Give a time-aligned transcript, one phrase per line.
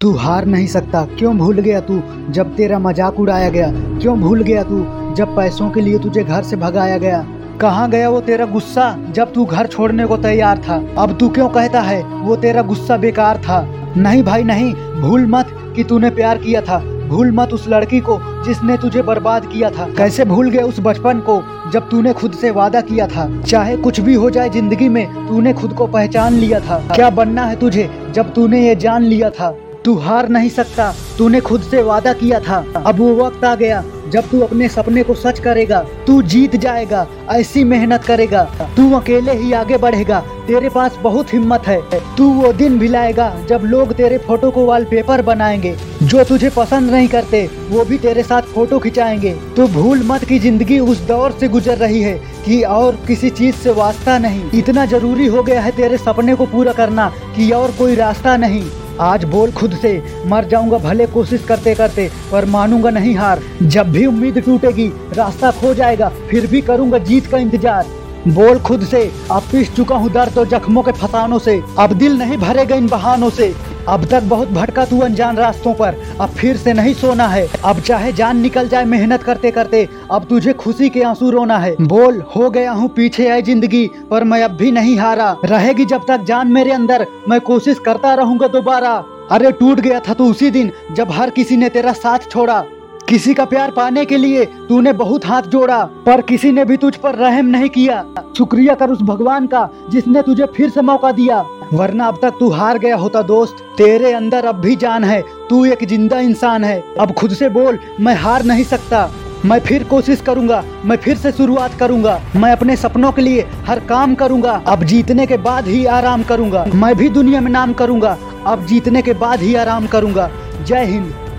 [0.00, 2.00] तू हार नहीं सकता। क्यों भूल गया तू?
[2.30, 4.78] जब तेरा मज़ाक उड़ाया गया। क्यों भूल गया तू?
[5.14, 7.26] जब पैसों के लिए तुझे घर से भगाया गया।
[7.60, 8.96] कहाँ गया वो तेरा गुस्सा?
[9.10, 12.96] जब तू घर छोड़ने को तैयार था। अब तू क्यों कहता है, वो तेरा गुस्सा
[12.96, 13.60] बेकार था?
[13.96, 15.46] नहीं भाई, नहीं। भूल मत
[15.76, 16.78] कि तूने प्यार किया था।
[17.08, 21.20] भूल मत उस लड़की को जिसने तुझे बर्बाद किया था। कैसे भूल गए उस बचपन
[21.20, 21.42] को
[21.72, 23.28] जब तूने खुद से वादा किया था?
[23.40, 27.44] चाहे कुछ भी हो जाए ज़िंदगी में, तूने खुद को पहचान लिया था। क्या बनना
[27.44, 29.54] है तुझे जब तूने ये जान लिया था?
[29.84, 33.84] तू हार नहीं सकता। तूने खुद से वादा किया था। अब वो वक्त आ गया,
[34.08, 38.42] जब तू अपने सपने को सच करेगा। तू जीत जाएगा, ऐसी मेहनत करेगा।
[38.76, 43.36] तू अकेले ही आगे बढ़ेगा, तेरे पास बहुत हिम्मत है। तू वो दिन भी लाएगा,
[43.48, 48.22] जब लोग तेरे फ़ोटो को वॉलपेपर बनाएँगे। जो तुझे पसंद नहीं करते, वो भी तेरे
[48.22, 52.14] साथ फ़ोटो खिंचाएँगे। तू भूल मत की ज़िंदगी उस दौर से गुजर रही है,
[52.46, 56.46] कि और किसी चीज़ से वास्ता नहीं। इतना ज़रूरी हो गया है तेरे सपने को
[56.46, 58.64] पूरा करना, कि और कोई रास्ता नहीं।
[59.00, 63.90] आज बोल खुद से। मर जाऊँगा भले कोशिश करते करते, पर मानूँगा नहीं हार। जब
[63.92, 67.98] भी उम्मीद टूटेगी, रास्ता खो जाएगा, फिर भी करूँगा जीत का इंतज़ार।
[68.28, 72.18] बोल खुद से, अब पिस चुका हूँ दर्द और जख्मों के फसानों से। अब दिल
[72.18, 73.54] नहीं भरेगा इन बहानों से।
[73.88, 77.80] अब तक बहुत भटका तू अनजान रास्तों पर। अब फिर से नहीं सोना है। अब
[77.80, 82.22] चाहे जान निकल जाए मेहनत करते करते अब तुझे खुशी के आँसू रोना है। बोल,
[82.36, 86.24] हो गया हूँ, पीछे आई ज़िंदगी, पर मैं अब भी नहीं हारा। रहेगी जब तक
[86.24, 90.70] जान मेरे अंदर, मैं कोशिश करता रहूँगा दोबारा। अरे, टूट गया था तू उसी दिन,
[90.92, 92.64] जब हर किसी ने तेरा साथ छोड़ा।
[93.08, 96.96] किसी का प्यार पाने के लिए तूने बहुत हाथ जोड़ा, पर किसी ने भी तुझ
[96.96, 98.04] पर रहम नहीं किया।
[98.38, 102.48] शुक्रिया कर उस भगवान का, जिसने तुझे फिर से मौका दिया। वरना अब तक तू
[102.50, 106.82] हार गया होता दोस्त। तेरे अंदर अब भी जान है। तू एक ज़िंदा इंसान है।
[107.00, 109.10] अब खुद से बोल, मैं हार नहीं सकता।
[109.44, 113.80] मैं फिर कोशिश करूँगा। मैं फिर से शुरुआत करूँगा। मैं अपने सपनों के लिए हर
[113.80, 118.16] काम करूँगा। अब जीतने के बाद ही आराम करूँगा। मैं भी दुनिया में नाम करूँगा।
[118.46, 120.30] अब जीतने के बाद ही आराम करूँगा।
[120.66, 121.29] जय हिंद।